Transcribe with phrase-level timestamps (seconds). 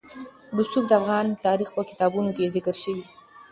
[0.57, 3.05] رسوب د افغان تاریخ په کتابونو کې ذکر شوی دي.